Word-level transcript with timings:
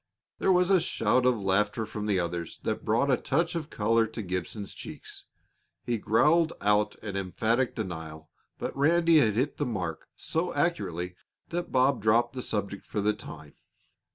There 0.39 0.51
was 0.51 0.71
a 0.71 0.79
shout 0.79 1.27
of 1.27 1.39
laughter 1.43 1.85
from 1.85 2.07
the 2.07 2.19
others 2.19 2.59
that 2.63 2.83
brought 2.83 3.11
a 3.11 3.17
touch 3.17 3.53
of 3.53 3.69
color 3.69 4.07
to 4.07 4.23
Gibson's 4.23 4.73
cheeks. 4.73 5.27
He 5.83 5.99
growled 5.99 6.53
out 6.59 6.95
an 7.03 7.15
emphatic 7.15 7.75
denial, 7.75 8.31
but 8.57 8.75
Ranny 8.75 9.19
had 9.19 9.35
hit 9.35 9.57
the 9.57 9.65
mark 9.67 10.07
so 10.15 10.55
accurately 10.55 11.13
that 11.49 11.71
Bob 11.71 12.01
dropped 12.01 12.33
the 12.33 12.41
subject 12.41 12.83
for 12.87 12.99
the 12.99 13.13
time. 13.13 13.53